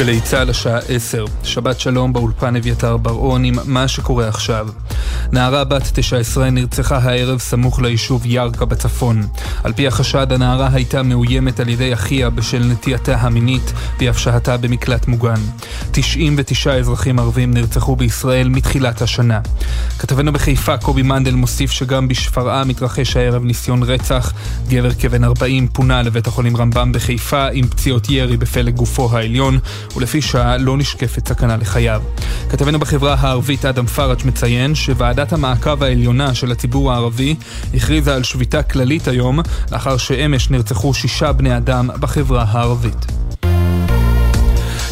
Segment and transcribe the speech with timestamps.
[0.00, 4.68] גלי צה"ל השעה 10, שבת שלום באולפן אביתר בר-און עם מה שקורה עכשיו.
[5.32, 9.22] נערה בת 19 נרצחה הערב סמוך ליישוב ירכא בצפון.
[9.64, 14.56] על פי החשד, הנערה הייתה מאוימת על ידי אחיה בשל נטייתה המינית, והיא אף שהתה
[14.56, 15.40] במקלט מוגן.
[15.90, 19.40] 99 אזרחים ערבים נרצחו בישראל מתחילת השנה.
[19.98, 24.32] כתבנו בחיפה קובי מנדל מוסיף שגם בשפרעם מתרחש הערב ניסיון רצח.
[24.68, 29.58] גבר כבן 40 פונה לבית החולים רמב"ם בחיפה עם פציעות ירי בפלג גופו העליון.
[29.96, 32.02] ולפי שעה לא נשקפת סכנה לחייו.
[32.48, 37.36] כתבנו בחברה הערבית אדם פראג' מציין שוועדת המעקב העליונה של הציבור הערבי
[37.74, 39.40] הכריזה על שביתה כללית היום,
[39.72, 43.29] לאחר שאמש נרצחו שישה בני אדם בחברה הערבית.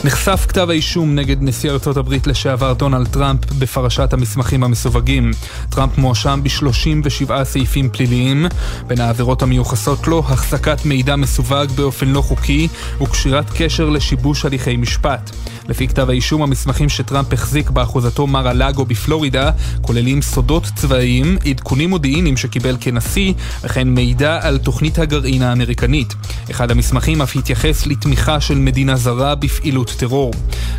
[0.09, 5.31] נחשף כתב האישום נגד נשיא ארצות הברית לשעבר דונלד טראמפ בפרשת המסמכים המסווגים.
[5.71, 8.47] טראמפ מואשם ב-37 סעיפים פליליים,
[8.87, 12.69] בין העבירות המיוחסות לו החזקת מידע מסווג באופן לא חוקי
[13.01, 15.31] וקשירת קשר לשיבוש הליכי משפט.
[15.69, 19.51] לפי כתב האישום, המסמכים שטראמפ החזיק באחוזתו מר הלאגו בפלורידה
[19.83, 23.33] כוללים סודות צבאיים, עדכונים מודיעיניים שקיבל כנשיא,
[23.63, 26.15] וכן מידע על תוכנית הגרעין האמריקנית.
[26.51, 30.33] אחד המסמכים אף התייחס לתמיכה של מדינה זרה בפעילות טרור.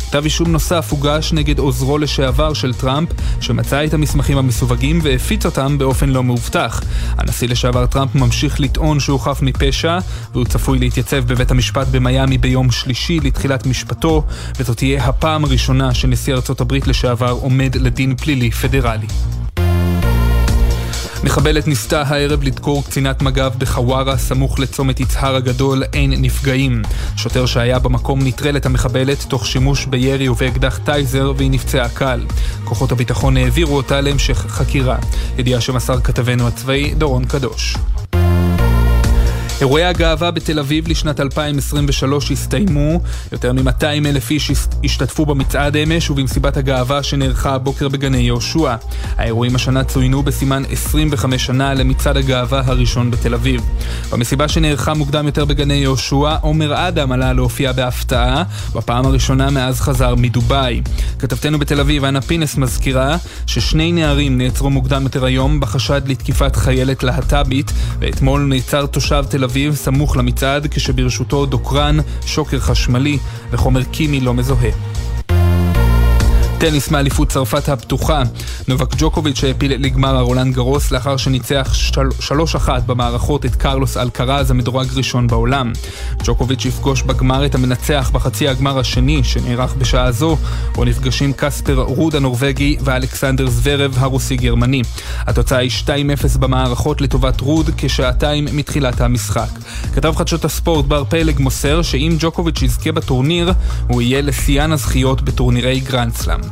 [0.08, 3.08] כתב אישום נוסף הוגש נגד עוזרו לשעבר של טראמפ,
[3.40, 6.82] שמצא את המסמכים המסווגים והפיץ אותם באופן לא מאובטח.
[7.18, 9.98] הנשיא לשעבר טראמפ ממשיך לטעון שהוא חף מפשע,
[10.32, 14.24] והוא צפוי להתייצב בבית המשפט במיאמי ביום שלישי לתחילת משפטו,
[14.58, 19.06] וזאת תהיה הפעם הראשונה שנשיא ארצות הברית לשעבר עומד לדין פלילי פדרלי.
[21.24, 26.82] מחבלת ניסתה הערב לדקור קצינת מג"ב בחווארה, סמוך לצומת יצהר הגדול, אין נפגעים.
[27.16, 32.26] שוטר שהיה במקום נטרל את המחבלת תוך שימוש בירי ובאקדח טייזר והיא נפצעה קל.
[32.64, 34.96] כוחות הביטחון העבירו אותה להמשך חקירה.
[35.38, 37.76] ידיעה שמסר כתבנו הצבאי דורון קדוש.
[39.60, 43.00] אירועי הגאווה בתל אביב לשנת 2023 הסתיימו,
[43.32, 44.50] יותר מ-200 אלף איש
[44.84, 48.74] השתתפו במצעד אמש ובמסיבת הגאווה שנערכה הבוקר בגני יהושע.
[49.16, 53.62] האירועים השנה צוינו בסימן 25 שנה למצעד הגאווה הראשון בתל אביב.
[54.10, 58.42] במסיבה שנערכה מוקדם יותר בגני יהושע, עומר אדם עלה להופיע בהפתעה,
[58.74, 60.82] בפעם הראשונה מאז חזר מדובאי.
[61.18, 63.16] כתבתנו בתל אביב, אנה פינס מזכירה
[63.46, 69.74] ששני נערים נעצרו מוקדם יותר היום בחשד לתקיפת חיילת להט"בית, ואתמול נעצר תושב תל אביב
[69.74, 71.96] סמוך למצעד כשברשותו דוקרן,
[72.26, 73.18] שוקר חשמלי
[73.50, 74.89] וחומר כימי לא מזוהה.
[76.60, 78.22] טניס מאליפות צרפת הפתוחה.
[78.68, 81.72] נובק ג'וקוביץ' העפיל לגמר הרולאן גארוס לאחר שניצח
[82.20, 85.72] 3-1 במערכות את קרלוס אלקרז המדורג ראשון בעולם.
[86.24, 90.36] ג'וקוביץ' יפגוש בגמר את המנצח בחצי הגמר השני שנערך בשעה זו,
[90.74, 94.82] בו נפגשים קספר רוד הנורבגי ואלכסנדר זוורב הרוסי-גרמני.
[95.26, 95.70] התוצאה היא
[96.34, 99.50] 2-0 במערכות לטובת רוד כשעתיים מתחילת המשחק.
[99.94, 103.52] כתב חדשות הספורט בר פלג מוסר שאם ג'וקוביץ' יזכה בטורניר,
[103.88, 106.49] הוא יהיה לשיאן הזכיות בטורנירי גרנד סלאם.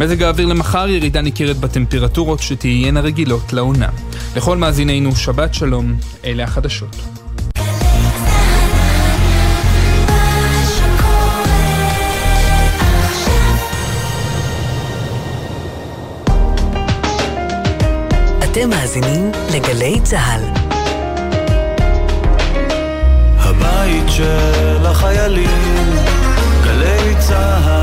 [0.00, 3.88] מזג האוויר למחר ירידה ניכרת בטמפרטורות שתהיינה רגילות לעונה.
[4.36, 5.94] לכל מאזינינו שבת שלום,
[6.24, 6.96] אלה החדשות.
[18.44, 20.42] אתם מאזינים לגלי צה"ל.
[23.38, 25.96] הבית של החיילים,
[26.64, 27.79] גלי צה"ל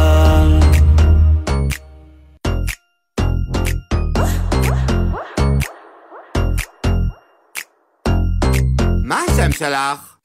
[9.57, 10.15] שלך?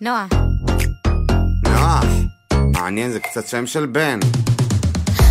[0.00, 0.26] נועה.
[1.64, 2.00] נועה.
[2.72, 4.18] מעניין, זה קצת שם של בן.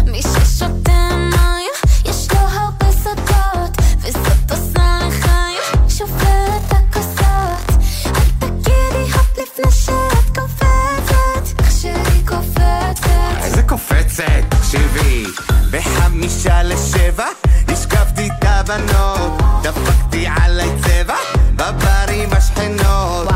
[0.05, 1.73] מי ששותה מים,
[2.05, 7.69] יש לו הרבה סודות, וזאת עושה לחיים, שובר את הכוסות.
[8.05, 13.07] אל תגידי הופ לפני שאת קופצת, איך שהיא קופצת.
[13.43, 14.23] איזה קופצת?
[14.49, 15.25] תקשיבי,
[15.71, 17.27] בחמישה לשבע,
[17.67, 21.15] השקפתי את הבנות, דפקתי עליי צבע,
[21.55, 23.28] בברים השכנות.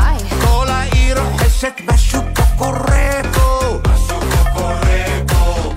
[1.70, 1.92] פה.
[1.94, 3.80] משהו פה קורה פה.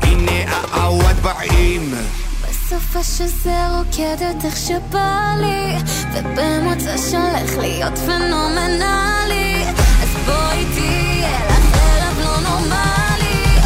[0.02, 1.94] הנה העווד באים.
[2.42, 5.76] בסופה שזה רוקדת איך שבא לי,
[6.14, 9.64] ובמוצא שהולך להיות פנומנלי.
[10.04, 13.60] אז בואי תהיה לך ערב לא נורמלי,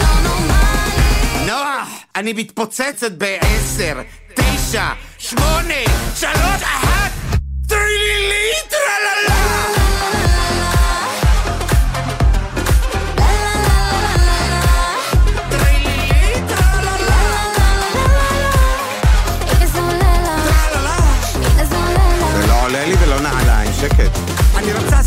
[0.00, 1.46] לא נורמלי.
[1.46, 4.00] נוח, אני מתפוצצת בעשר,
[4.34, 4.88] תשע,
[5.18, 5.84] שמונה,
[6.14, 6.89] שלוש, אחת,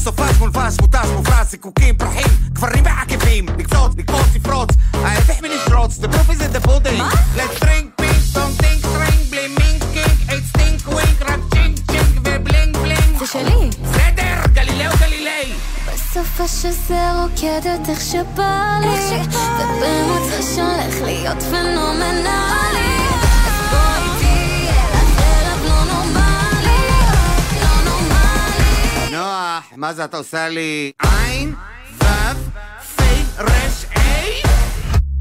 [0.03, 6.29] סופש מולבש, מותש, מוברס, זיקוקים, פרחים, גברים ועקבים, לקפוץ, לקפוץ, לפרוץ, ההפך מלשרוץ, the proof
[6.29, 6.97] is in the pudding.
[6.97, 7.09] מה?
[7.35, 12.19] let's drink, pink, don't think, string, בלי מינק, קינק, אייט, סטינק, ווינק, רק צ'ינק, צ'ינק
[12.23, 13.19] ובלינג, בלינג.
[13.19, 13.69] זה שלי.
[13.83, 15.53] בסדר, גלילאו גלילי.
[15.87, 19.21] בסוף השזה רוקדת איך שבא לי,
[19.59, 23.22] ובמוצא שהולך להיות פנומנלי.
[29.75, 30.91] מה זה אתה עושה לי?
[31.01, 31.55] עין,
[32.01, 32.05] וו,
[32.95, 33.03] פי,
[33.39, 34.41] רש, איי?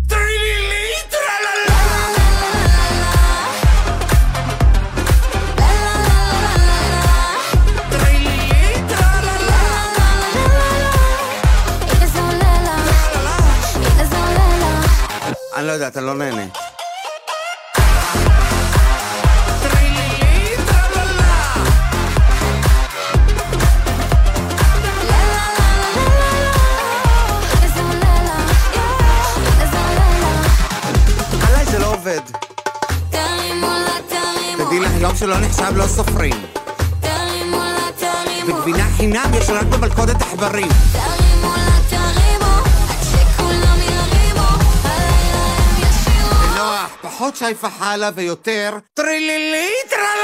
[0.09, 2.03] טרילילי, טרללה!
[15.57, 16.72] אני לא יודע, אתה לא נהנה.
[32.13, 32.31] עובד.
[33.11, 36.47] תרימו לה, תרימו תדעי לך, יום שלא נחשב לא סופרים.
[37.01, 40.69] תרימו לה, תרימו וגבינה חינם יש רק במלכודת עכברים.
[40.93, 42.55] תרימו לה, תרימו
[42.91, 44.49] עד שכולם ירימו
[44.85, 50.22] הלילה הם ישירו נוח, פחות שי פחלה ויותר טרילילי, טרללה!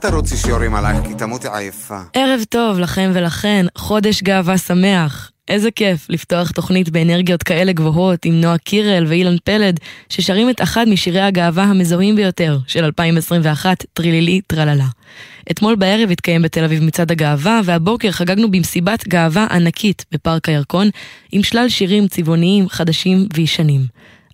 [0.00, 2.00] תרוצי שיורים עלייך, כי תמותי עייפה.
[2.12, 5.30] ערב טוב לכם ולכן, חודש גאווה שמח.
[5.48, 10.88] איזה כיף לפתוח תוכנית באנרגיות כאלה גבוהות עם נועה קירל ואילן פלד, ששרים את אחד
[10.88, 14.86] משירי הגאווה המזוהים ביותר של 2021, טרילילי טרללה.
[15.50, 20.88] אתמול בערב התקיים בתל אביב מצעד הגאווה, והבוקר חגגנו במסיבת גאווה ענקית בפארק הירקון,
[21.32, 23.80] עם שלל שירים צבעוניים, חדשים וישנים.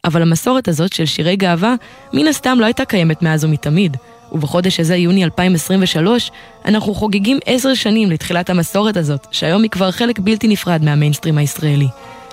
[0.04, 1.74] אבל המסורת הזאת של שירי גאווה,
[2.12, 3.96] מן הסתם לא הייתה קיימת מאז ומתמיד.
[4.32, 6.30] ובחודש הזה, יוני 2023,
[6.64, 11.88] אנחנו חוגגים עשר שנים לתחילת המסורת הזאת, שהיום היא כבר חלק בלתי נפרד מהמיינסטרים הישראלי.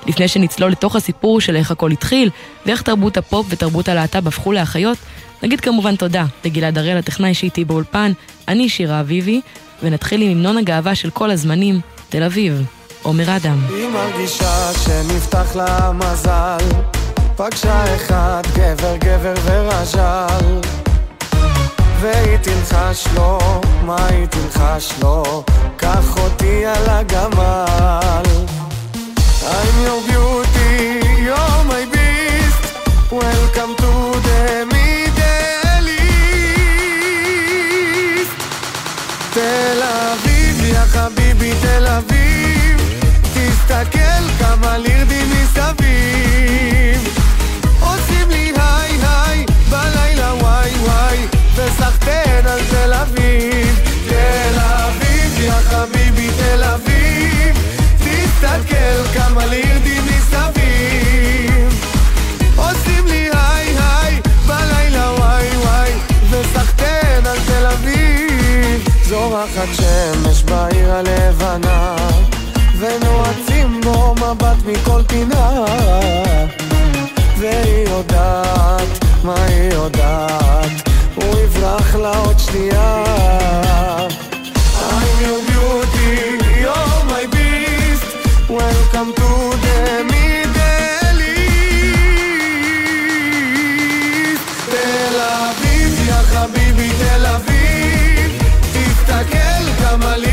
[0.06, 2.30] לפני שנצלול לתוך הסיפור של איך הכל התחיל,
[2.66, 4.98] ואיך תרבות הפופ ותרבות הלהט"ב הפכו לאחיות,
[5.44, 8.12] נגיד כמובן תודה לגלעד הראל, הטכנאי שאיתי באולפן,
[8.48, 9.42] אני שירה אביבי,
[9.84, 11.80] ונתחיל עם המנון הגאווה של כל הזמנים,
[12.10, 12.66] תל אביב,
[13.02, 13.60] עומר אדם.
[13.70, 17.01] היא מרגישה שנפתח לה מזל
[17.42, 20.62] פגשה אחד גבר גבר ורז'ל
[22.00, 23.40] והיא תלחש לו,
[23.86, 25.44] מה היא תלחש לו?
[25.78, 28.24] קח אותי על הגמל
[29.42, 30.11] I'm your
[58.42, 61.86] תסתכל כמה לירדים מסביב.
[62.56, 65.92] עושים לי היי היי בלילה וואי וואי
[66.30, 68.88] וסחטיין על תל אביב.
[69.04, 71.96] זורחת שמש בעיר הלבנה
[72.80, 75.66] ונועצים בו מבט מכל פינה.
[77.38, 83.04] והיא יודעת מה היא יודעת הוא יברח לה עוד שנייה.
[84.92, 86.41] I'm your beauty,
[88.52, 89.30] Welcome to
[89.64, 89.80] the
[90.12, 91.72] Middle East.
[94.70, 98.30] תל אביב, יא חביבי, תל אביב
[98.74, 100.31] תסתכל כמה לירדים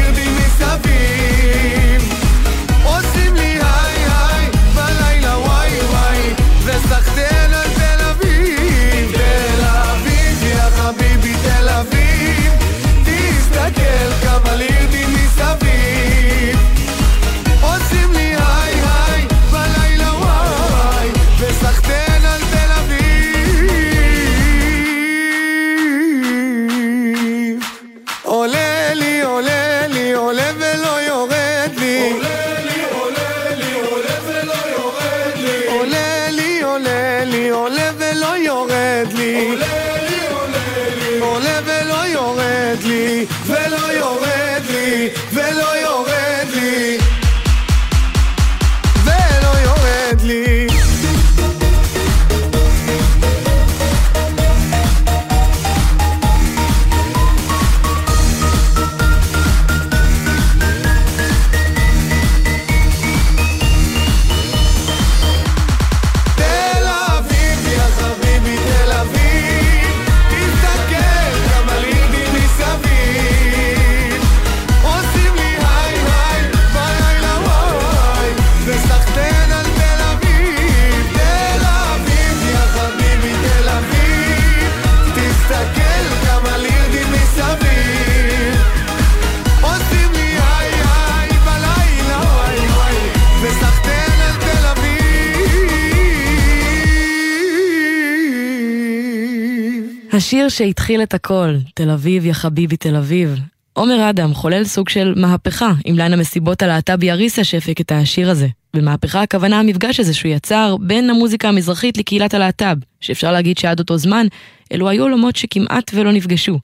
[100.58, 103.38] שהתחיל את הכל, תל אביב יא חביבי תל אביב.
[103.72, 108.48] עומר אדם חולל סוג של מהפכה עם ליין המסיבות הלהט"בי אריסה שהפיק את השיר הזה.
[108.74, 113.98] במהפכה הכוונה המפגש הזה שהוא יצר בין המוזיקה המזרחית לקהילת הלהט"ב, שאפשר להגיד שעד אותו
[113.98, 114.26] זמן,
[114.72, 116.58] אלו היו עולמות שכמעט ולא נפגשו.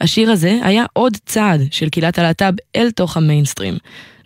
[0.00, 3.74] השיר הזה היה עוד צעד של קהילת הלהט"ב אל תוך המיינסטרים.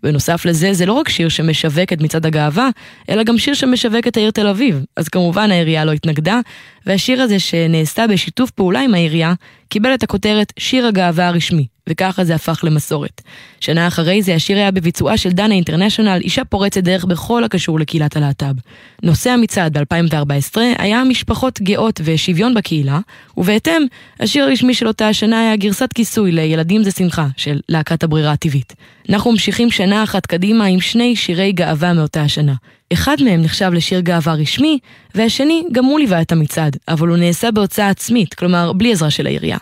[0.03, 2.69] בנוסף לזה, זה לא רק שיר שמשווק את מצעד הגאווה,
[3.11, 4.85] אלא גם שיר שמשווק את העיר תל אביב.
[4.97, 6.41] אז כמובן העירייה לא התנגדה,
[6.87, 9.35] והשיר הזה שנעשה בשיתוף פעולה עם העירייה,
[9.69, 13.23] קיבל את הכותרת שיר הגאווה הרשמי, וככה זה הפך למסורת.
[13.61, 18.17] שנה אחרי זה השיר היה בביצועה של דנה אינטרנשיונל, אישה פורצת דרך בכל הקשור לקהילת
[18.17, 18.55] הלהט"ב.
[19.03, 22.99] נושא המצעד ב-2014 היה משפחות גאות ושוויון בקהילה,
[23.37, 23.83] ובהתאם,
[24.21, 28.75] השיר הרשמי של אותה השנה היה גרסת כיסוי לילדים זה שמחה של להקת הברירה הטבעית.
[29.11, 32.55] אנחנו ממשיכים שנה אחת קדימה עם שני שירי גאווה מאותה השנה.
[32.93, 34.79] אחד מהם נחשב לשיר גאווה רשמי,
[35.15, 39.27] והשני גם הוא ליווה את המצעד, אבל הוא נעשה בהוצאה עצמית, כלומר בלי עזרה של
[39.27, 39.59] העירייה.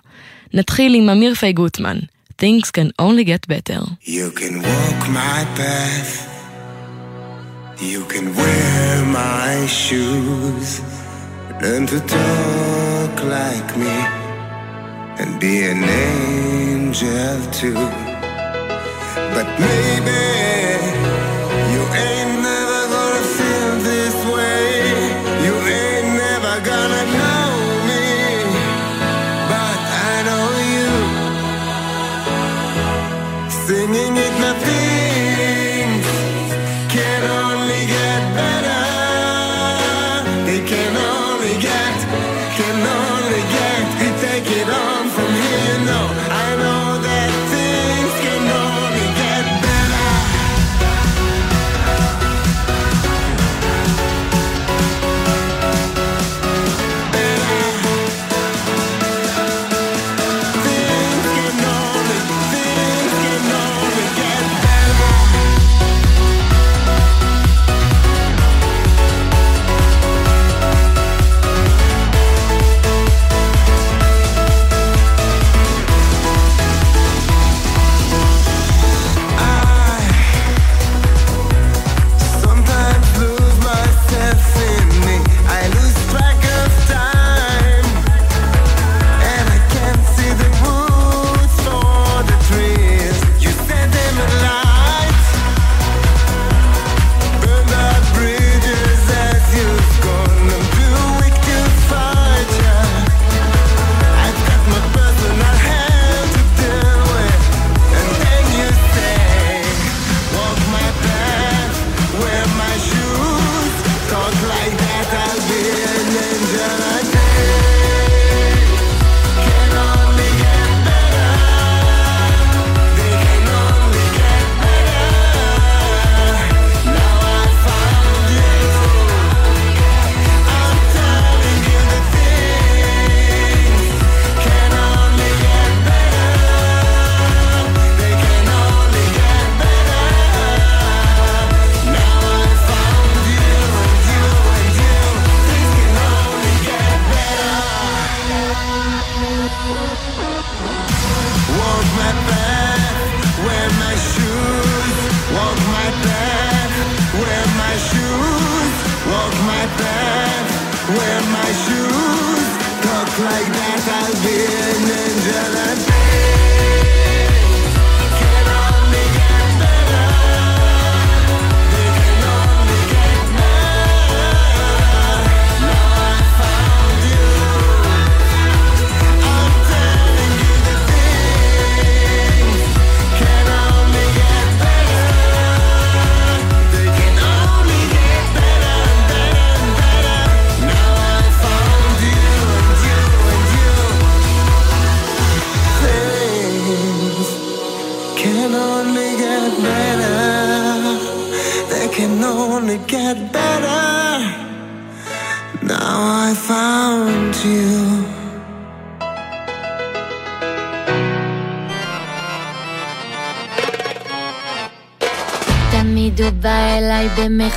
[0.55, 1.99] נתחיל עם אמיר פי גוטמן,
[2.39, 3.81] Things can only get better.
[4.03, 6.29] You can walk my path.
[7.81, 10.83] You can wear my shoes.
[11.63, 13.97] Learn to talk like me.
[15.19, 17.73] And be an angel too.
[19.35, 20.66] But maybe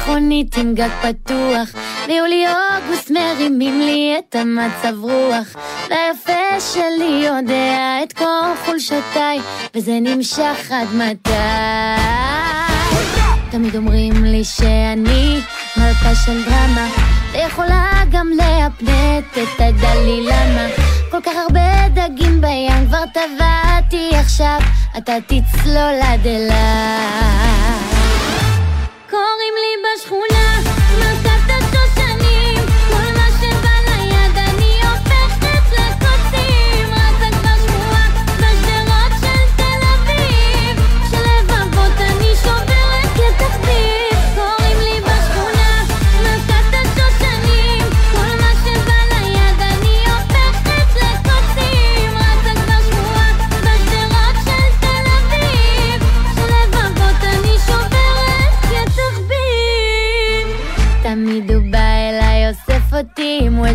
[0.10, 1.70] במכונית עם גג פתוח.
[2.08, 5.56] ביולי-אוגוסט מרימים לי את המצב רוח.
[5.90, 9.40] והיפה שלי יודע את כל חולשותיי
[9.76, 11.30] וזה נמשך עד מתי?
[13.52, 15.40] תמיד אומרים לי שאני
[15.78, 16.88] מלכה של דרמה
[17.32, 20.68] ויכולה גם להפנט את הדלי למה?
[21.12, 24.60] כל כך הרבה דגים בים, כבר טבעתי עכשיו,
[24.98, 27.59] אתה תצלול עד אליי.
[29.10, 30.79] קוראים לי בשכונה,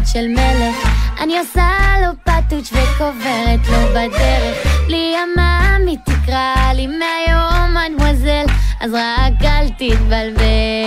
[0.05, 0.89] ווד של מלך.
[1.21, 1.71] אני עושה
[2.03, 4.67] לו פטוץ' וקוברת לו בדרך.
[4.87, 8.45] בלי המאמי תקרא לי מהיום אדמוזל,
[8.81, 10.84] אז רק אל תתבלבל.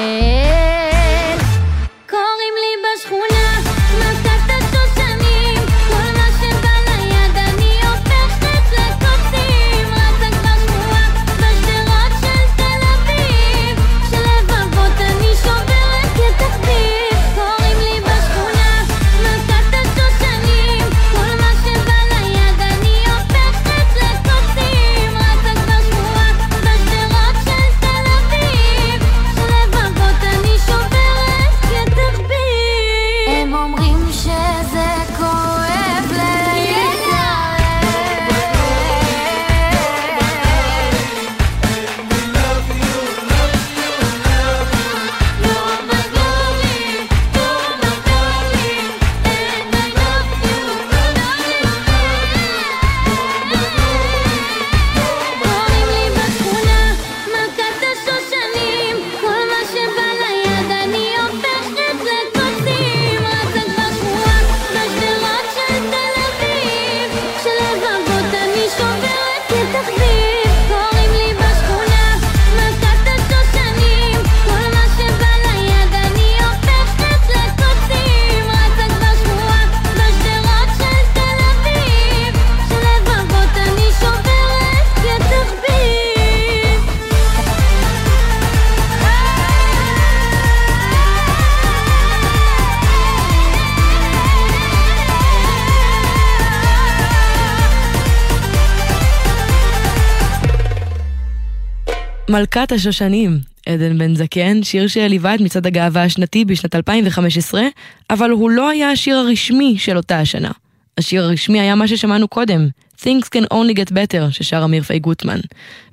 [102.29, 107.61] מלכת השושנים, עדן בן זקן, שיר שליווה את מצעד הגאווה השנתי בשנת 2015,
[108.09, 110.51] אבל הוא לא היה השיר הרשמי של אותה השנה.
[110.97, 112.67] השיר הרשמי היה מה ששמענו קודם,
[113.01, 115.39] Things Can Only Get Better, ששר אמיר פי גוטמן.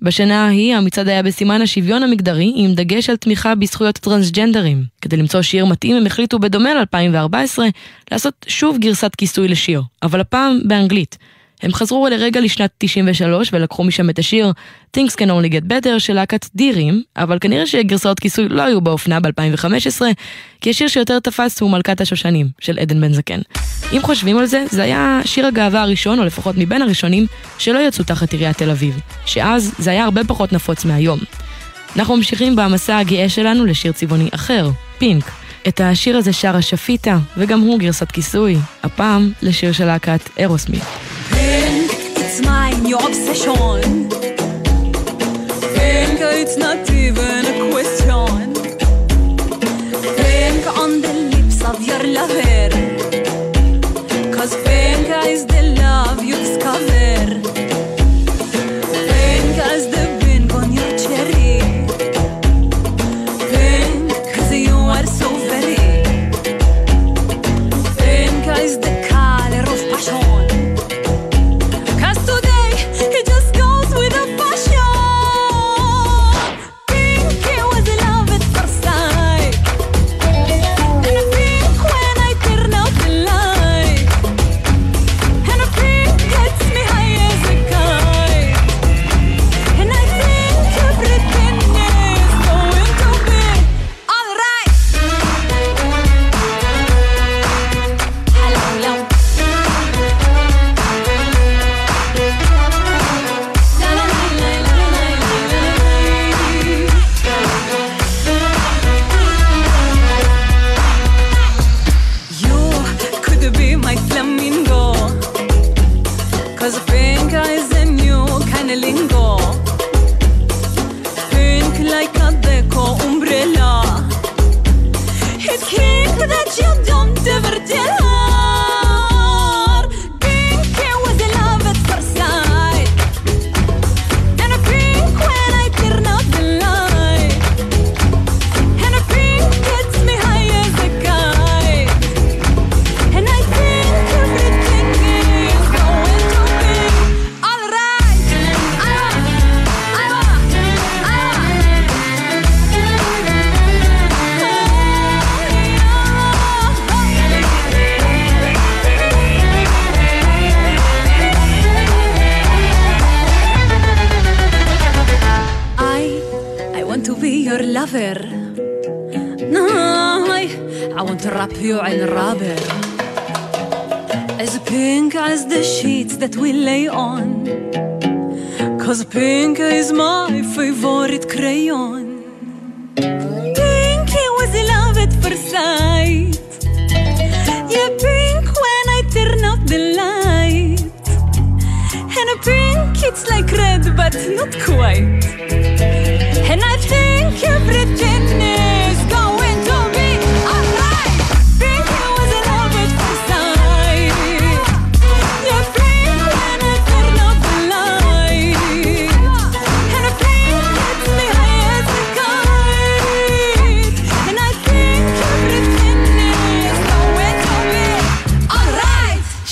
[0.02, 4.84] בשנה ההיא המצעד היה בסימן השוויון המגדרי, עם דגש על תמיכה בזכויות טרנסג'נדרים.
[5.00, 7.58] כדי למצוא שיר מתאים הם החליטו בדומה ל-2014
[8.10, 11.18] לעשות שוב גרסת כיסוי לשיר, אבל הפעם באנגלית.
[11.64, 14.52] הם חזרו לרגע לשנת 93 ולקחו משם את השיר
[14.96, 19.20] Things Can Only Get Better של להקת דירים, אבל כנראה שגרסאות כיסוי לא היו באופנה
[19.20, 20.02] ב-2015,
[20.60, 23.40] כי השיר שיותר תפס הוא מלכת השושנים של עדן בן זקן.
[23.92, 27.26] אם חושבים על זה, זה היה שיר הגאווה הראשון, או לפחות מבין הראשונים,
[27.58, 31.18] שלא יצאו תחת עיריית תל אביב, שאז זה היה הרבה פחות נפוץ מהיום.
[31.96, 35.24] אנחנו ממשיכים במסע הגאה שלנו לשיר צבעוני אחר, פינק.
[35.68, 40.82] את השיר הזה שרה שפיטה, וגם הוא גרסת כיסוי, הפעם לשיר של להקת אירוסמית.
[41.36, 44.08] It's my new obsession.
[45.76, 48.54] Think it's not even a question.
[50.18, 52.70] Think on the lips of your lover.
[54.36, 57.53] Cause think is the love you discover.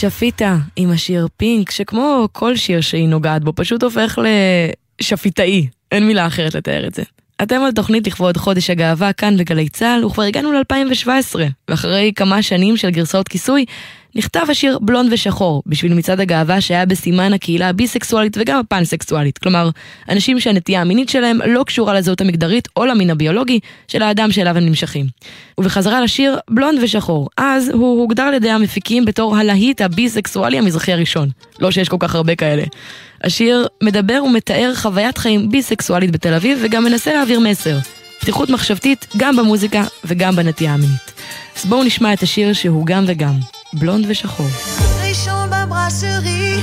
[0.02, 4.18] שפיטה עם השיר פינק, שכמו כל שיר שהיא נוגעת בו, פשוט הופך
[5.00, 5.66] לשפיטאי.
[5.92, 7.02] אין מילה אחרת לתאר את זה.
[7.42, 11.38] אתם על תוכנית לכבוד חודש הגאווה כאן בגלי צה"ל, וכבר הגענו ל-2017,
[11.68, 13.64] ואחרי כמה שנים של גרסאות כיסוי,
[14.14, 19.70] נכתב השיר בלון ושחור, בשביל מצעד הגאווה שהיה בסימן הקהילה הביסקסואלית וגם הפנסקסואלית, כלומר,
[20.08, 24.66] אנשים שהנטייה המינית שלהם לא קשורה לזהות המגדרית או למין הביולוגי של האדם שאליו הם
[24.66, 25.06] נמשכים.
[25.58, 31.28] ובחזרה לשיר בלון ושחור, אז הוא הוגדר על ידי המפיקים בתור הלהיט הביסקסואלי המזרחי הראשון.
[31.60, 32.62] לא שיש כל כך הרבה כאלה.
[33.24, 37.78] השיר מדבר ומתאר חוויית חיים ביסקסואלית בתל אביב וגם מנסה להעביר מסר.
[38.20, 41.12] פתיחות מחשבתית גם במוזיקה וגם בנטייה המינית.
[41.56, 43.61] אז בואו נשמע את השיר שהוא גם וגם.
[43.74, 44.46] בלונד ושחור.
[45.08, 46.62] ראשון בברסרי,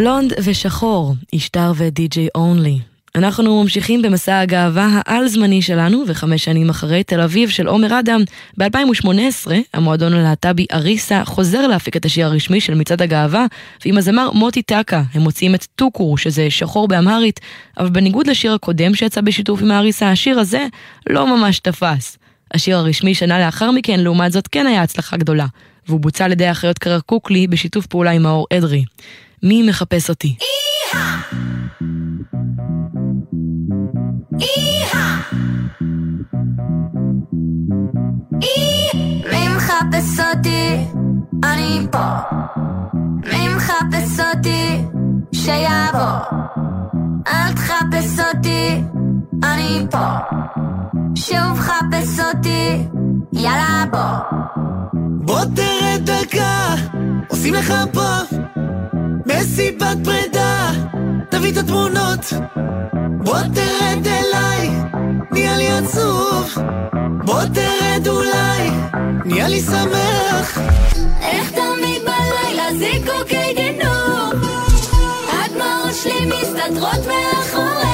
[0.00, 2.78] בלונד ושחור, אשתר ודי-ג'יי אונלי.
[3.14, 8.20] אנחנו ממשיכים במסע הגאווה העל-זמני שלנו, וחמש שנים אחרי תל אביב של עומר אדם,
[8.58, 13.46] ב-2018 המועדון הלהט"בי אריסה חוזר להפיק את השיר הרשמי של מצעד הגאווה,
[13.84, 17.40] ועם הזמר מוטי טקה הם מוציאים את טוקור, שזה שחור באמהרית,
[17.78, 20.66] אבל בניגוד לשיר הקודם שיצא בשיתוף עם אריסה, השיר הזה
[21.10, 22.18] לא ממש תפס.
[22.54, 25.46] השיר הרשמי שנה לאחר מכן, לעומת זאת, כן היה הצלחה גדולה,
[25.88, 28.84] והוא בוצע על ידי האחיות קרקוקלי בשיתוף פעולה עם מאור אדרי.
[29.42, 30.36] מי מחפש אותי?
[39.30, 40.76] מי מחפש אותי?
[41.44, 42.06] אני פה.
[43.32, 44.84] מי מחפש אותי?
[45.32, 46.40] שיבוא.
[47.26, 48.82] אל תחפש אותי,
[49.42, 50.06] אני פה.
[51.14, 52.86] שוב חפש אותי,
[53.32, 54.38] יאללה בוא.
[55.02, 56.74] בוא תרד דקה,
[57.28, 58.10] עושים לך פה
[59.30, 60.70] מסיבת פרידה,
[61.28, 62.32] תביא את התמונות.
[63.10, 64.70] בוא תרד אליי,
[65.30, 66.54] נהיה לי עצוב.
[67.24, 68.70] בוא תרד אולי,
[69.24, 70.58] נהיה לי שמח.
[71.22, 74.30] איך תמיד בלילה זיקוקי דינור
[75.28, 77.89] הדמעות שלי מסתתרות מאחורי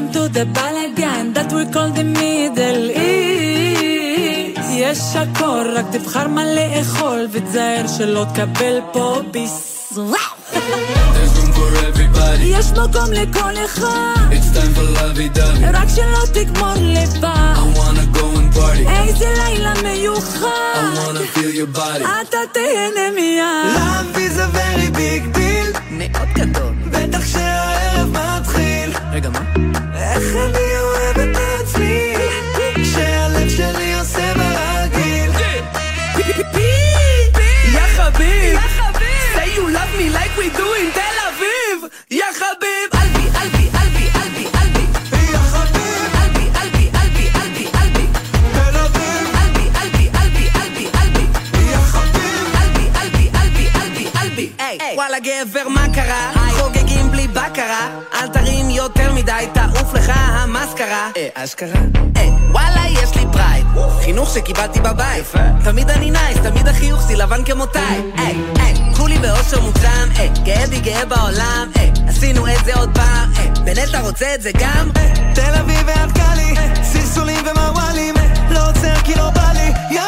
[0.00, 4.60] welcome to the balagan that we call the middle east.
[4.70, 9.92] יש הכל, רק תבחר מה לאכול, ותזהר שלא תקבל פה ביס.
[12.40, 14.14] יש מקום לכל אחד,
[15.72, 17.26] רק שלא תגמור לבד.
[18.86, 20.48] איזה לילה מיוחד,
[22.02, 23.76] אתה תהנה מיד.
[23.76, 25.78] Love is a very big deal.
[25.90, 26.74] מאוד גדול.
[26.90, 27.79] בטח מה?
[30.30, 32.14] איך אני אוהב את עצמי,
[32.74, 35.30] כשהלב שלי עושה ברגיל.
[37.74, 38.58] יא חביב,
[39.34, 41.90] say you love me like we do in תל אביב.
[42.10, 44.84] יא חביב, אלבי, אלבי, אלבי, אלבי, אלבי.
[45.32, 48.06] יא חביב, אלבי, אלבי, אלבי, אלבי, אלבי.
[48.52, 51.24] תל אביב, אלבי, אלבי, אלבי, אלבי, אלבי.
[51.70, 54.50] יא חביב, אלבי, אלבי, אלבי, אלבי, אלבי.
[54.58, 56.30] היי, וואלה גבר, מה קרה?
[56.58, 59.69] חוגגים בלי בקרה, אל תרים יותר מדי, תעוף
[60.80, 61.10] המסקרה.
[61.16, 61.80] אה, אשכרה?
[62.14, 63.66] היי, וואלה, יש לי pride,
[64.04, 65.24] חינוך שקיבלתי בבית.
[65.64, 68.02] תמיד אני nice, תמיד החיוך שלי לבן כמותיי.
[68.16, 72.90] היי, היי, כולי באושר מוגזם, היי, גאה בי גאה בעולם, היי, עשינו את זה עוד
[72.94, 73.32] פעם,
[73.64, 74.90] באמת אתה רוצה את זה גם?
[75.34, 78.14] תל אביב ועד קאלי, סלסולים ומוואלים,
[78.50, 80.02] לא עוצר כי לא בא לי, יא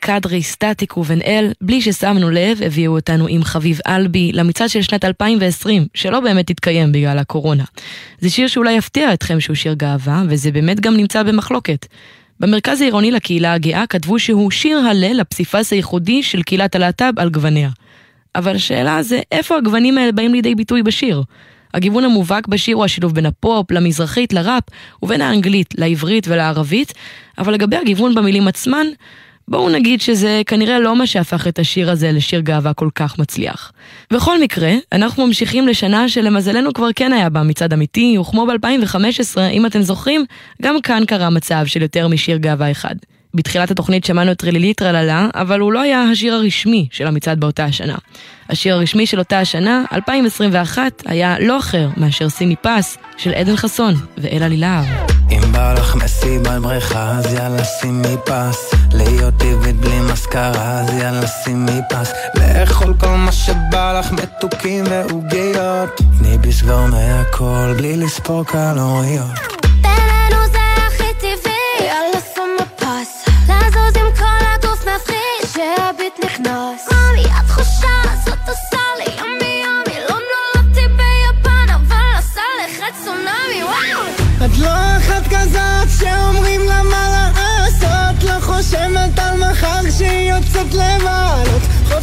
[0.00, 5.04] קדרי, סטטיק ובן אל, בלי ששמנו לב, הביאו אותנו עם חביב אלבי למצעד של שנת
[5.04, 7.64] 2020, שלא באמת התקיים בגלל הקורונה.
[8.20, 11.86] זה שיר שאולי יפתיע אתכם שהוא שיר גאווה, וזה באמת גם נמצא במחלוקת.
[12.40, 17.70] במרכז העירוני לקהילה הגאה כתבו שהוא שיר הלל לפסיפס הייחודי של קהילת הלהט"ב על גווניה.
[18.34, 21.22] אבל השאלה זה איפה הגוונים האלה באים לידי ביטוי בשיר?
[21.74, 24.62] הגיוון המובהק בשיר הוא השילוב בין הפופ למזרחית לראפ,
[25.02, 26.92] ובין האנגלית לעברית ולערבית,
[27.38, 28.86] אבל לגבי הגיוון במילים עצמן,
[29.48, 33.72] בואו נגיד שזה כנראה לא מה שהפך את השיר הזה לשיר גאווה כל כך מצליח.
[34.12, 39.66] בכל מקרה, אנחנו ממשיכים לשנה שלמזלנו כבר כן היה בה מצעד אמיתי, וכמו ב-2015, אם
[39.66, 40.24] אתם זוכרים,
[40.62, 42.94] גם כאן קרה מצב של יותר משיר גאווה אחד.
[43.34, 47.64] בתחילת התוכנית שמענו את טרלילי טרללה, אבל הוא לא היה השיר הרשמי של המצעד באותה
[47.64, 47.96] השנה.
[48.48, 53.94] השיר הרשמי של אותה השנה, 2021, היה לא אחר מאשר סיני פס של עדן חסון
[54.18, 55.19] ואלה לילהב.
[55.30, 58.74] אם בא לך מסיבת בריכה, אז יאללה שימי פס.
[58.92, 62.12] להיות טבעית בלי מסקרה, אז יאללה שימי פס.
[62.34, 66.00] לאכול כל מה שבא לך, מתוקים ועוגיות.
[66.18, 69.30] תני בסגור מהכל, בלי לספור קלוריות.
[69.80, 73.28] בינינו זה הכי טבעי, יאללה שמה פס.
[73.48, 75.62] לזוז עם כל הגוף מפחיד,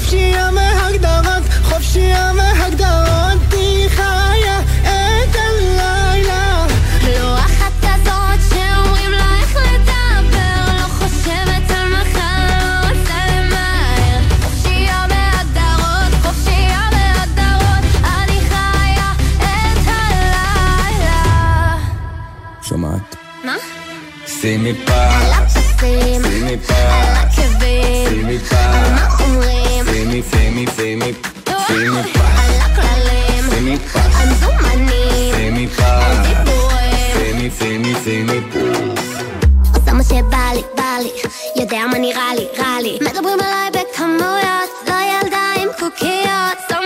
[0.08, 6.66] חופשייה מהגדרות, חופשייה מהגדרות היא חיה את הלילה
[7.03, 10.74] לא אחת כזאת שאומרים לה איך לדבר.
[10.78, 14.20] לא חושבת על מחר, לא רוצה למהר.
[14.43, 17.84] חופשייה מהגדרות, חופשייה מהגדרות.
[18.03, 21.22] אני חיה את הלילה.
[22.62, 23.16] שומעת?
[23.43, 23.55] מה?
[24.41, 28.53] שימי פס, שימי פס, על עקבים, שימי על פס.
[28.53, 29.66] מה אומרים,
[30.24, 31.13] שימי, שימי, שימי,
[31.68, 36.28] שימי פס, על הכללים, שימי פס, על זומנים, שימי על פס.
[36.28, 37.18] דיבורים.
[37.18, 39.22] שימי, שימי, שימי פס.
[39.76, 41.09] עושה מה שבא לי, בא לי,
[41.61, 42.97] יודע מה נראה לי, רע לי.
[43.01, 46.76] מדברים עליי בכמויות, לא ילדה עם קוקיות.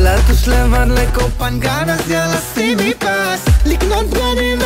[0.00, 0.06] פס.
[0.06, 4.59] לטוס לבד לקופנגן אז יאללה שימי פס לקנות בגדים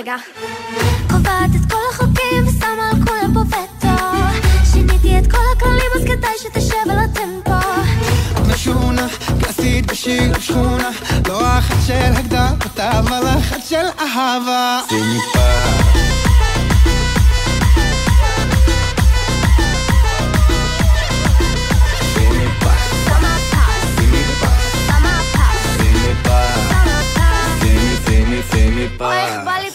[0.00, 0.16] רגע.
[1.10, 4.04] קובעת את כל החוקים ושמה על כולם פה וטו.
[4.72, 7.80] שיניתי את כל הכללים אז כדאי שתשב על הטמפו.
[8.52, 9.06] משונה,
[9.40, 10.90] קלאסית בשיר שכונה
[11.28, 15.90] לא אחת של הגדרות אבל אחת של אהבה שימי פס.
[28.52, 29.69] שימי פס,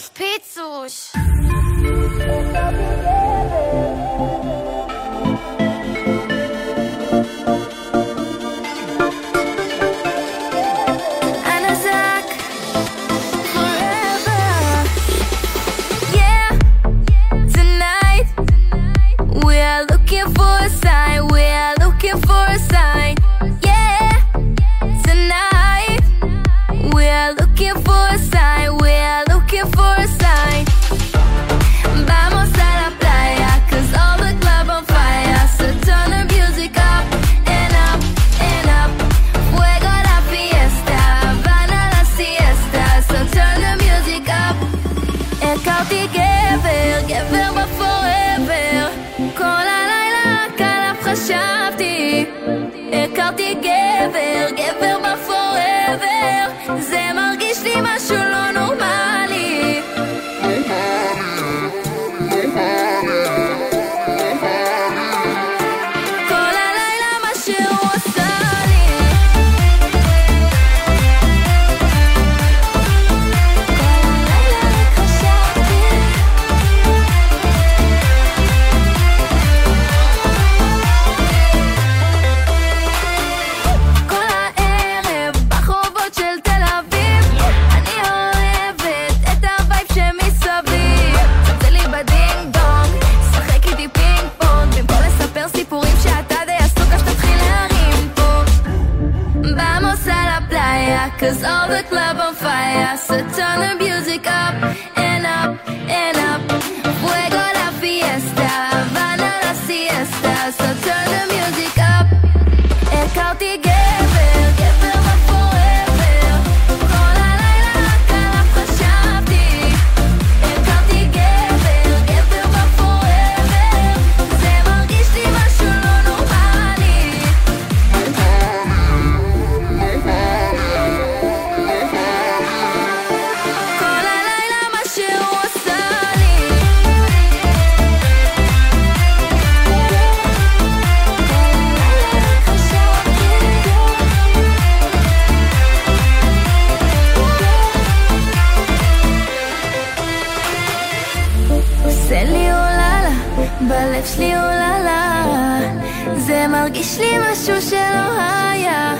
[156.66, 158.94] מרגיש לי משהו שלא היה.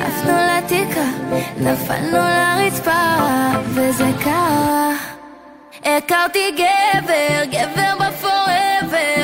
[0.00, 1.04] עפנו לתקרה,
[1.56, 3.02] נפלנו לרצפה
[3.64, 4.92] וזה קרה.
[5.84, 9.19] הכרתי גבר, גבר בפוראבר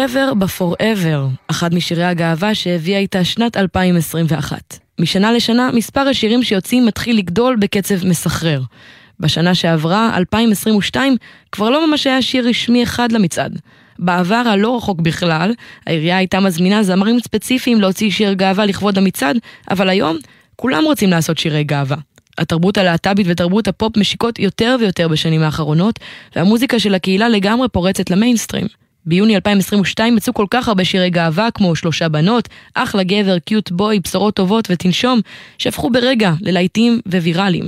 [0.00, 4.78] גבר ב-Forever, אחד משירי הגאווה שהביאה איתה שנת 2021.
[4.98, 8.60] משנה לשנה, מספר השירים שיוצאים מתחיל לגדול בקצב מסחרר.
[9.20, 11.16] בשנה שעברה, 2022,
[11.52, 13.58] כבר לא ממש היה שיר רשמי אחד למצעד.
[13.98, 15.54] בעבר הלא רחוק בכלל,
[15.86, 19.36] העירייה הייתה מזמינה זמרים ספציפיים להוציא שיר גאווה לכבוד המצעד,
[19.70, 20.16] אבל היום
[20.56, 21.96] כולם רוצים לעשות שירי גאווה.
[22.38, 25.98] התרבות הלהט"בית ותרבות הפופ משיקות יותר ויותר בשנים האחרונות,
[26.36, 28.66] והמוזיקה של הקהילה לגמרי פורצת למיינסטרים.
[29.06, 34.00] ביוני 2022 יצאו כל כך הרבה שירי גאווה כמו שלושה בנות, אחלה גבר, קיוט בוי,
[34.00, 35.20] בשורות טובות ותנשום,
[35.58, 37.64] שהפכו ברגע ללהיטים וויראליים.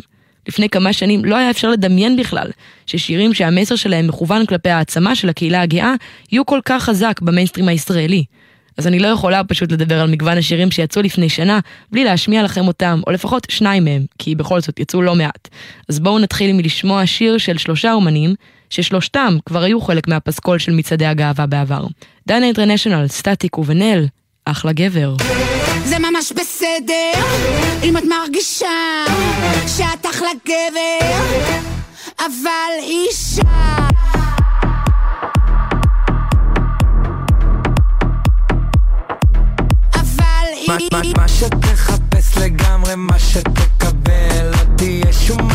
[0.49, 2.51] לפני כמה שנים לא היה אפשר לדמיין בכלל
[2.87, 5.95] ששירים שהמסר שלהם מכוון כלפי העצמה של הקהילה הגאה
[6.33, 8.25] יהיו כל כך חזק במיינסטרים הישראלי.
[8.79, 11.61] אז אני לא יכולה פשוט לדבר על מגוון השירים שיצאו לפני שנה
[11.91, 15.49] בלי להשמיע לכם אותם, או לפחות שניים מהם, כי בכל זאת יצאו לא מעט.
[15.89, 18.35] אז בואו נתחיל מלשמוע שיר של שלושה אומנים,
[18.73, 21.87] ששלושתם כבר היו חלק מהפסקול של מצעדי הגאווה בעבר.
[22.27, 24.07] דנה אינטרנשיונל, סטטיק ובן-אל,
[24.45, 25.15] אחלה גבר.
[25.85, 27.23] זה ממש בסדר
[27.83, 28.67] אם את מרגישה
[29.77, 31.17] שאת אחלה גבר
[32.19, 33.43] אבל אישה
[39.95, 45.49] אבל מה- מה- מה שתחפש לגמרי מה שתקבל לא תהיה שום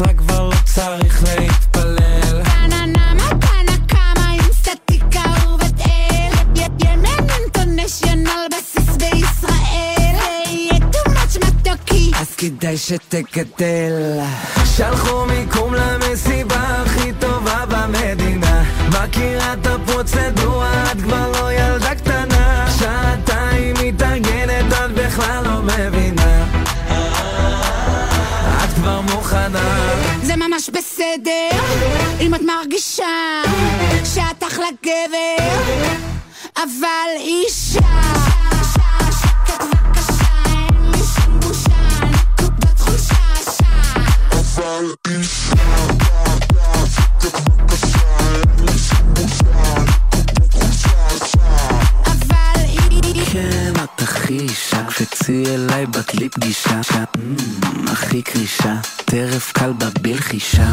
[0.00, 2.42] חזרה כבר לא צריך להתפלל.
[2.44, 5.22] פננה מתנה כמה עם סטטיקה
[5.54, 6.32] ובת אל
[6.84, 10.16] ימן אינטרנשיונל בסיס בישראל
[10.92, 14.20] too much מתוקי אז כדאי שתגדל.
[14.76, 18.64] שלחו מיקום למסיבה הכי טובה במדינה.
[18.88, 21.39] מכירה את הפרוצדורה, את כבר לא
[30.72, 31.50] בסדר
[32.20, 33.42] אם את מרגישה
[34.14, 35.96] שאת אחלה גבר
[36.56, 37.80] אבל אישה
[55.00, 58.74] קפצי אליי בקליפ פגישה, mm, הכי קרישה,
[59.04, 60.66] טרף קל בבלחישה.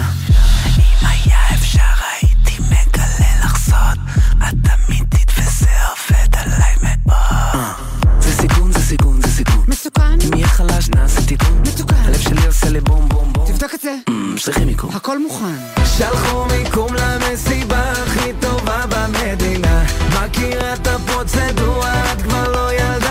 [0.78, 4.00] אם היה אפשר הייתי מגלה לך סוד,
[4.38, 7.16] את אמיתית וזה עובד עליי מאוד.
[7.56, 7.74] אה,
[8.20, 9.64] זה סיכון, זה סיכון, זה סיכון.
[9.68, 10.22] מסוכן.
[10.28, 11.62] אם יהיה חלש נעשה תיקון.
[11.68, 11.96] מסוכן.
[11.96, 13.46] הלב שלי עושה לי בום בום בום.
[13.48, 13.96] תבדוק את זה.
[14.10, 14.96] Mm, שלחי מיקום.
[14.96, 15.84] הכל מוכן.
[15.98, 19.84] שלחו מיקום למסיבה הכי טובה במדינה.
[20.10, 23.07] מכירה את הפרוצדורה, את כבר לא ילדה.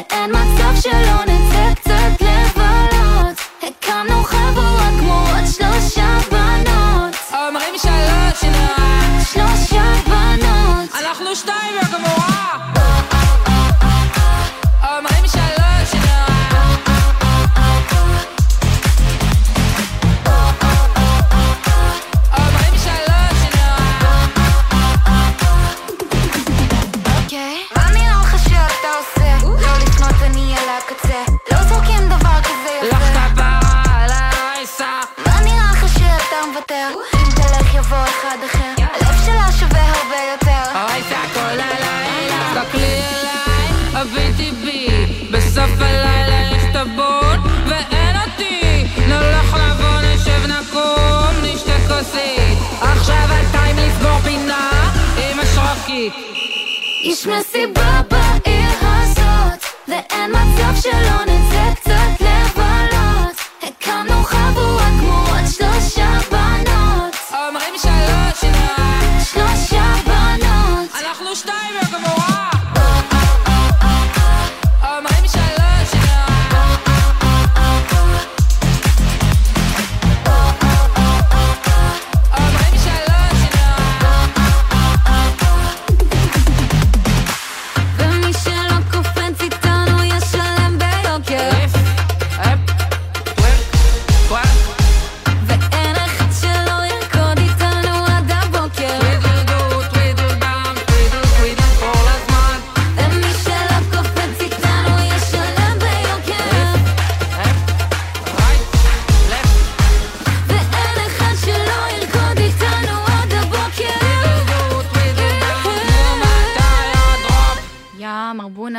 [0.00, 1.29] it and myself, Shalona.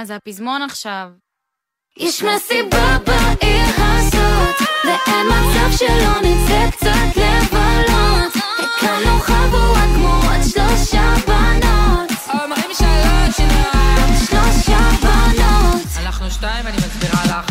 [0.01, 1.09] הנה זה הפזמון עכשיו.
[1.97, 8.33] יש מסיבה בעיר הזאת, ואין מצב שלא נצא קצת לבלות.
[8.59, 12.11] הקלנו חבורה כמו עוד שלושה בנות.
[12.33, 14.29] אומרים שלוש שלוש.
[14.29, 15.87] שלושה בנות.
[15.97, 17.50] אנחנו שתיים, אני מסבירה לך.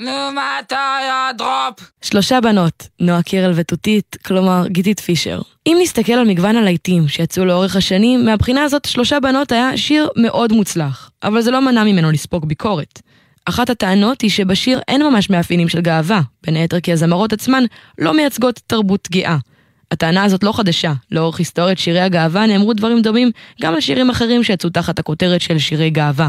[0.00, 0.98] נו, מה אתה,
[1.30, 1.90] הדרופ?
[2.02, 5.40] שלושה בנות, נועה קירל ותותית, כלומר גיתית פישר.
[5.66, 10.52] אם נסתכל על מגוון הלהיטים שיצאו לאורך השנים, מהבחינה הזאת שלושה בנות היה שיר מאוד
[10.52, 13.00] מוצלח, אבל זה לא מנע ממנו לספוג ביקורת.
[13.44, 17.64] אחת הטענות היא שבשיר אין ממש מאפיינים של גאווה, בין היתר כי הזמרות עצמן
[17.98, 19.36] לא מייצגות תרבות גאה.
[19.90, 23.30] הטענה הזאת לא חדשה, לאורך היסטוריית שירי הגאווה נאמרו דברים דומים
[23.60, 26.28] גם על שירים אחרים שיצאו תחת הכותרת של שירי גאווה.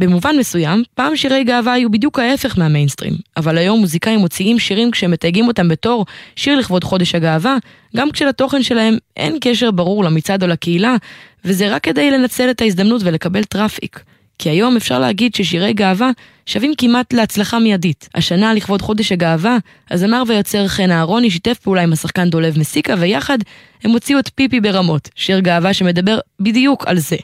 [0.00, 5.10] במובן מסוים, פעם שירי גאווה היו בדיוק ההפך מהמיינסטרים, אבל היום מוזיקאים מוציאים שירים כשהם
[5.10, 7.56] מתייגים אותם בתור שיר לכבוד חודש הגאווה,
[7.96, 10.96] גם כשלתוכן שלהם אין קשר ברור למצעד או לקהילה,
[11.44, 14.02] וזה רק כדי לנצל את ההזדמנות ולקבל traffic.
[14.38, 16.10] כי היום אפשר להגיד ששירי גאווה
[16.46, 18.08] שווים כמעט להצלחה מיידית.
[18.14, 19.58] השנה לכבוד חודש הגאווה,
[19.90, 23.38] הזמר ויוצר חן אהרוני שיתף פעולה עם השחקן דולב מסיקה, ויחד
[23.84, 27.16] הם הוציאו את פיפי ברמות, שיר גאווה שמדבר בדיוק על זה.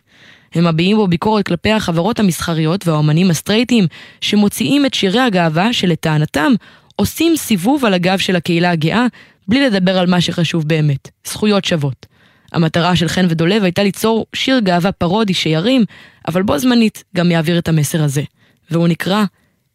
[0.57, 3.87] הם מביעים בו ביקורת כלפי החברות המסחריות והאומנים הסטרייטים,
[4.21, 6.53] שמוציאים את שירי הגאווה שלטענתם
[6.97, 9.07] עושים סיבוב על הגב של הקהילה הגאה,
[9.49, 12.07] בלי לדבר על מה שחשוב באמת, זכויות שוות.
[12.53, 15.85] המטרה של חן ודולב הייתה ליצור שיר גאווה פרודי שירים,
[16.29, 18.23] אבל בו זמנית גם יעביר את המסר הזה.
[18.71, 19.25] והוא נקרא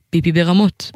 [0.09, 0.91] פיפי ברמות.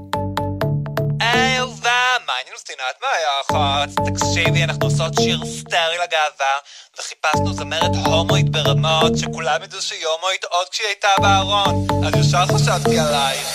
[2.86, 3.88] העניינו סטינת ביחד?
[4.06, 6.56] תקשיבי, אנחנו עושות שיר סטרי לגאווה,
[7.00, 13.00] וחיפשנו זמרת הומואית ברמות, שכולם ידעו שהיא הומואית עוד כשהיא הייתה בארון, אז ישר חשבתי
[13.00, 13.48] עלייך.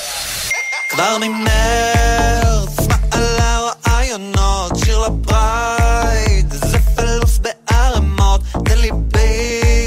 [0.91, 9.85] כבר ממרץ מעלה רעיונות, שיר ל pride, זה פלוס בערמות, תן לי beat,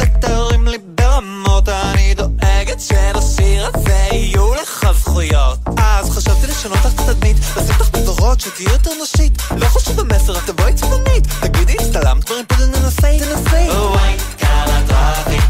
[0.00, 5.58] ותרים לי ברמות, אני דואגת שלשיר הזה יהיו לך זכויות.
[5.78, 10.38] אז חשבתי לשנות לך את התדמית, לשים לך בדורות שתהיי יותר נשית, לא חשוב המסר,
[10.38, 13.70] את תבואי צבעונית, תגידי, הצטלמת כבר עם פודל ננסי, תנסי.
[13.70, 15.44] וואי, כמה traffic,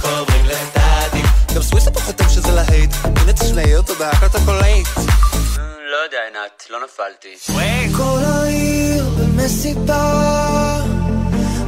[0.00, 1.22] קוראים לדעתי.
[1.54, 4.88] גם סוויסה פה חותם שזה להיט, הנה תשמעי אותו בהקלט הקולית.
[5.92, 7.52] לא יודע, עינת, לא נפלתי.
[7.96, 10.80] כל העיר במסיבה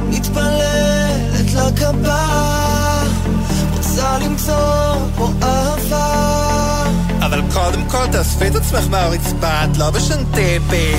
[0.09, 2.27] מתפללת לקבה
[3.73, 4.70] רוצה למצוא
[7.31, 10.93] אבל קודם כל תאספי את עצמך מהרצפה, את לא בשן טיפי.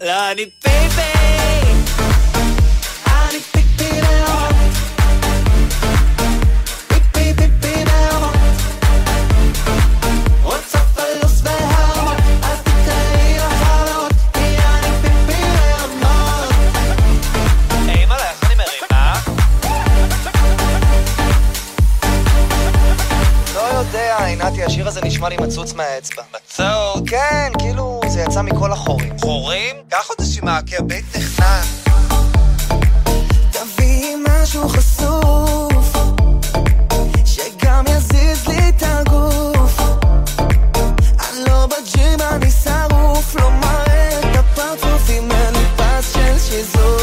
[0.00, 1.37] לא, אני פיפי!
[24.88, 26.22] הזה נשמע לי מצוץ מהאצבע.
[26.34, 27.08] מצוק?
[27.10, 29.18] כן, כאילו זה יצא מכל החורים.
[29.18, 29.76] חורים?
[29.88, 31.84] קח עוד נשימה, כי הבית נכנס.
[33.50, 35.96] תביאי משהו חשוף
[37.24, 39.80] שגם יזיז לי את הגוף
[41.20, 46.97] אני לא בג'ים, אני שרוף לא מראה את הפרצוף אם אין לי פס של שיזוף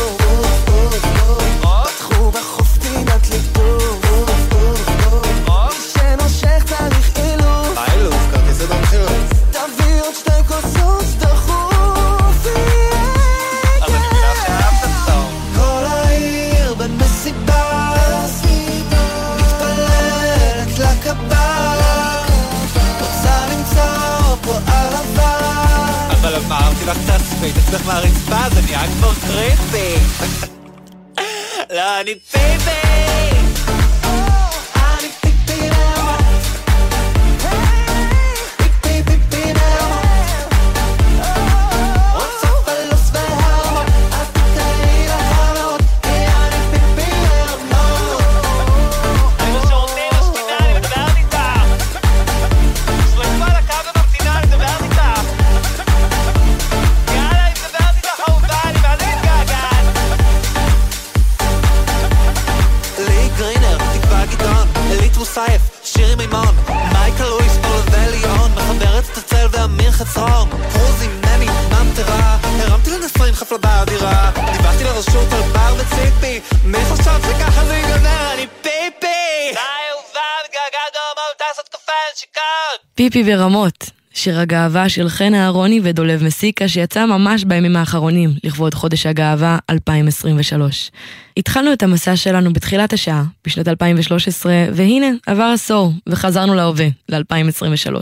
[83.25, 89.57] ברמות, שיר הגאווה של חן אהרוני ודולב מסיקה שיצא ממש בימים האחרונים, לכבוד חודש הגאווה
[89.69, 90.91] 2023.
[91.37, 97.95] התחלנו את המסע שלנו בתחילת השעה, בשנת 2013, והנה, עבר עשור, וחזרנו להווה, ל-2023.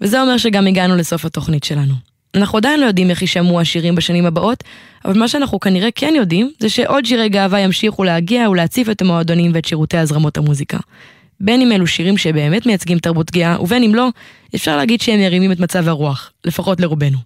[0.00, 1.94] וזה אומר שגם הגענו לסוף התוכנית שלנו.
[2.34, 4.64] אנחנו עדיין לא יודעים איך יישמעו השירים בשנים הבאות,
[5.04, 9.50] אבל מה שאנחנו כנראה כן יודעים, זה שעוד שירי גאווה ימשיכו להגיע ולהציף את המועדונים
[9.54, 10.78] ואת שירותי הזרמות המוזיקה.
[11.40, 14.08] בין אם אלו שירים שבאמת מייצגים תרבות גאה, ובין אם לא,
[14.54, 17.18] אפשר להגיד שהם מרימים את מצב הרוח, לפחות לרובנו.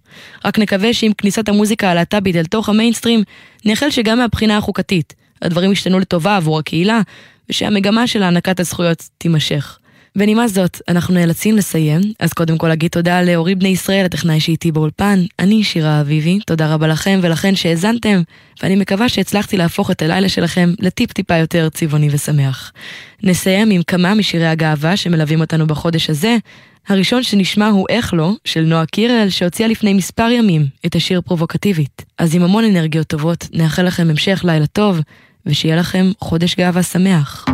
[0.45, 3.23] רק נקווה שעם כניסת המוזיקה הלהט"בית אל תוך המיינסטרים,
[3.65, 7.01] נייחל שגם מהבחינה החוקתית, הדברים ישתנו לטובה עבור הקהילה,
[7.49, 9.79] ושהמגמה של הענקת הזכויות תימשך.
[10.15, 14.71] בנימה זאת, אנחנו נאלצים לסיים, אז קודם כל אגיד תודה לאורי בני ישראל, הטכנאי שאיתי
[14.71, 18.21] באולפן, אני שירה אביבי, תודה רבה לכם ולכן שהאזנתם,
[18.63, 22.71] ואני מקווה שהצלחתי להפוך את הלילה שלכם לטיפ-טיפה יותר צבעוני ושמח.
[23.23, 26.37] נסיים עם כמה משירי הגאווה שמלווים אותנו בחודש הזה.
[26.87, 32.05] הראשון שנשמע הוא "איך לא" של נועה קירל, שהוציאה לפני מספר ימים את השיר פרובוקטיבית.
[32.17, 34.99] אז עם המון אנרגיות טובות, נאחל לכם המשך לילה טוב,
[35.45, 37.45] ושיהיה לכם חודש גאווה שמח.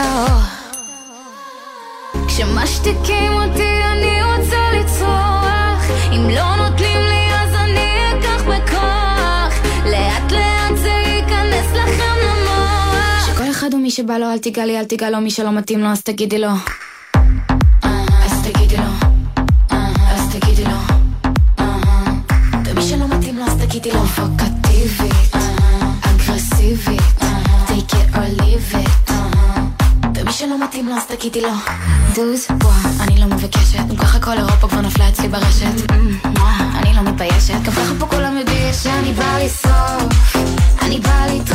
[0.00, 0.40] האור.
[2.26, 5.82] כשמשתיקים אותי אני רוצה לצרוח.
[6.12, 9.54] אם לא נותנים לי אז אני אקח בכוח.
[9.84, 13.26] לאט לאט זה ייכנס לכם למוח.
[13.26, 15.80] שכל אחד הוא מי שבא לו, אל תיגע לי, אל תיגע לו, מי שלא מתאים
[15.80, 16.48] לו אז תגידי לו.
[17.82, 19.08] אז תגידי לו.
[20.10, 20.80] אז תגידי לו.
[22.64, 24.04] ומי שלא מתאים לו אז תגידי לו.
[24.06, 25.34] פרובוקטיבית,
[26.02, 27.09] אגרסיבית,
[30.64, 31.48] מתאים לו אז תגידי לו.
[32.14, 33.78] דוז, וואה, אני לא מבקשת.
[33.88, 35.90] גם ככה כל אירופה כבר נפלה אצלי ברשת.
[36.38, 37.54] וואה, אני לא מתביישת.
[37.62, 40.36] גם ככה פה כולם יודעים שאני באה לשרוף.
[40.82, 41.49] אני באה לטרוף.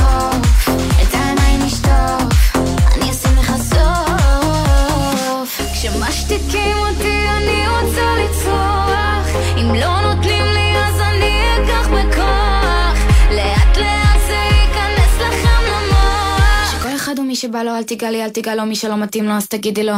[17.45, 19.93] שבא לו, אל תיגע לי, אל תיגע לו, מי שלא מתאים לו אז תגידי לו.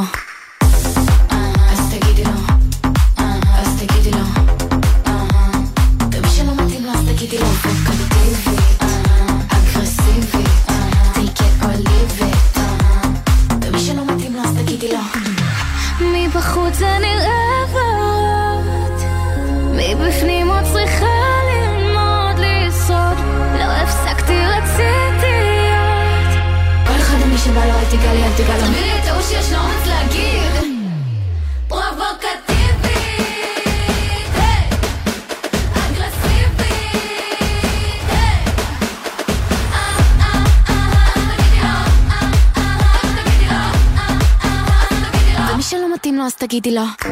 [46.62, 47.08] תגידי לו.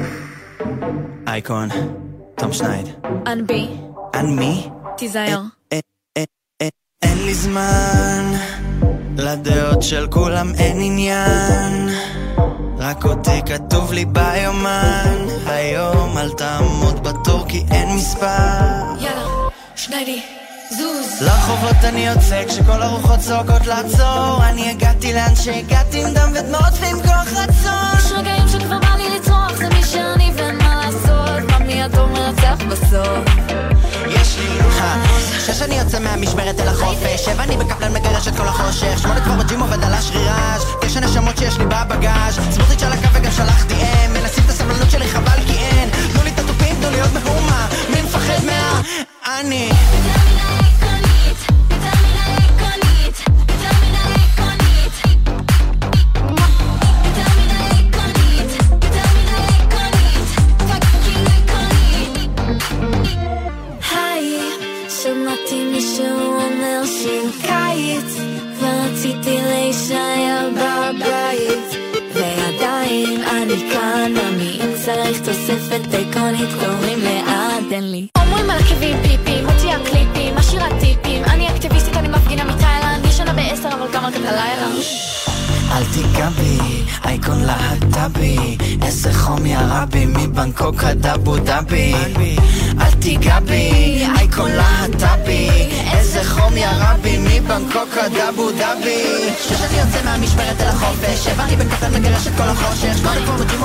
[1.27, 1.69] אייקון,
[2.35, 2.87] תום שנייד.
[3.27, 3.67] אנבי,
[4.13, 4.69] אני?
[4.97, 5.41] תיזהר.
[7.01, 8.33] אין לי זמן,
[9.17, 11.89] לדעות של כולם אין עניין.
[12.77, 18.95] רק אותי כתוב לי ביומן, היום אל תעמוד בתור כי אין מספר.
[18.99, 19.27] יאללה,
[19.75, 20.21] שניידי,
[20.69, 21.21] זוז.
[21.21, 26.97] לרחובות אני יוצא כשכל הרוחות צועקות לעצור אני הגעתי לאן שהגעתי עם דם ודמעות ועם
[27.01, 28.94] כוח רצון יש רגעים שכבר
[29.85, 31.51] שאני ואין מה לעשות.
[31.51, 33.25] מה מי הטוב מנצח בסוף.
[34.07, 34.59] יש לי
[35.45, 39.33] שש אני יוצא מהמשמרת אל החופש שבע אני בקפלן מגרש את כל החושך שמונה כבר
[39.33, 43.74] בג'ים עובד על השרירש תשע נשמות שיש לי בבגאז' סמוטריץ' על הקו וגם שלחתי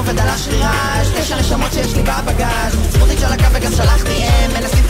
[0.00, 4.84] עובד על השרירש תשע נשמות שיש לי בבגאז' סמוטריץ' על הקו וגם שלחתי אם מנסים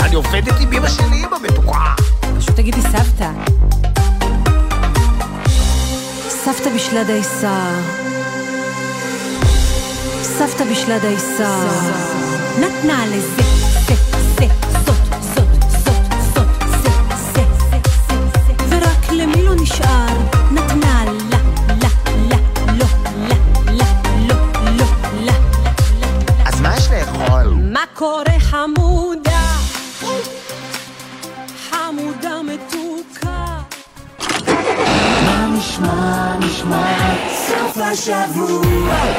[0.00, 1.94] אני עובדת עם אמא שלי, אמא מתוקה.
[2.38, 3.30] פשוט תגידי סבתא.
[6.28, 7.70] סבתא בישלה דייסה.
[10.22, 11.56] סבתא בישלה דייסה.
[12.60, 13.42] נתנה לזה,
[13.86, 13.94] זה,
[14.38, 14.46] זה,
[38.08, 39.12] הזמן.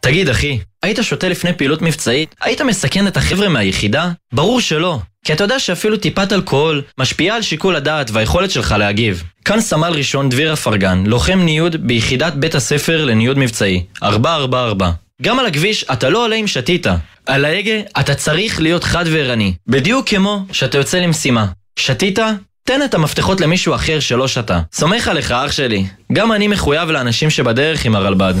[0.00, 2.34] תגיד אחי, היית שותה לפני פעילות מבצעית?
[2.40, 4.10] היית מסכן את החבר'ה מהיחידה?
[4.32, 4.98] ברור שלא.
[5.24, 9.22] כי אתה יודע שאפילו טיפת אלכוהול משפיעה על שיקול הדעת והיכולת שלך להגיב.
[9.44, 15.07] כאן סמל ראשון דביר אפרגן, לוחם ניוד ביחידת בית הספר לניוד מבצעי, 444.
[15.22, 16.86] גם על הכביש אתה לא עולה אם שתית.
[17.26, 19.54] על ההגה אתה צריך להיות חד וערני.
[19.66, 21.46] בדיוק כמו שאתה יוצא למשימה.
[21.78, 22.18] שתית?
[22.64, 24.60] תן את המפתחות למישהו אחר שלא שתה.
[24.72, 25.86] סומך עליך אח שלי.
[26.12, 28.34] גם אני מחויב לאנשים שבדרך עם הרלב"ד.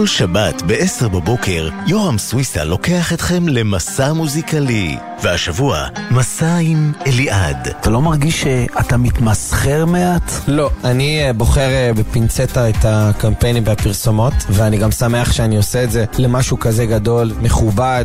[0.00, 4.96] כל שבת ב-10 בבוקר, יורם סוויסה לוקח אתכם למסע מוזיקלי.
[5.22, 7.68] והשבוע, מסע עם אליעד.
[7.80, 10.32] אתה לא מרגיש שאתה מתמסחר מעט?
[10.48, 15.90] לא, אני אה, בוחר אה, בפינצטה את הקמפיינים והפרסומות, ואני גם שמח שאני עושה את
[15.90, 18.04] זה למשהו כזה גדול, מכובד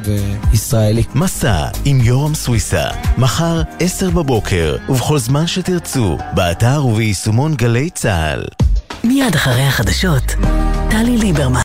[0.52, 1.04] וישראלי.
[1.16, 2.84] מסע עם יורם סוויסה,
[3.18, 8.44] מחר 10 בבוקר, ובכל זמן שתרצו, באתר וביישומון גלי צה"ל.
[9.04, 10.36] מיד אחרי החדשות,
[10.90, 11.62] טלי ליברמן.